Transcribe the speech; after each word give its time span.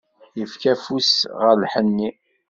Yefka 0.39 0.69
afus-is 0.73 1.17
ɣer 1.39 1.53
lḥenni. 1.63 2.09